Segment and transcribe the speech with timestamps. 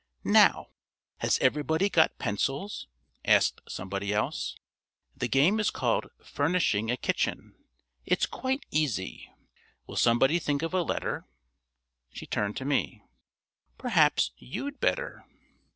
[0.23, 0.71] "Now,
[1.17, 2.87] has everybody got pencils?"
[3.23, 4.55] asked somebody else.
[5.15, 7.53] "The game is called 'Furnishing a Kitchen.'
[8.03, 9.31] It's quite easy.
[9.85, 11.27] Will somebody think of a letter?"
[12.11, 13.03] She turned to me.
[13.77, 15.23] "Perhaps you'd better."